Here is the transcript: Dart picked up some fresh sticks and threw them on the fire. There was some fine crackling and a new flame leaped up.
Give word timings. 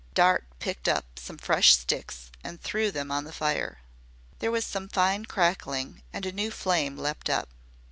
Dart 0.15 0.45
picked 0.57 0.87
up 0.87 1.05
some 1.19 1.37
fresh 1.37 1.77
sticks 1.77 2.31
and 2.43 2.59
threw 2.59 2.89
them 2.89 3.11
on 3.11 3.23
the 3.23 3.31
fire. 3.31 3.81
There 4.39 4.49
was 4.49 4.65
some 4.65 4.87
fine 4.89 5.25
crackling 5.25 6.01
and 6.11 6.25
a 6.25 6.31
new 6.31 6.49
flame 6.49 6.97
leaped 6.97 7.29
up. 7.29 7.49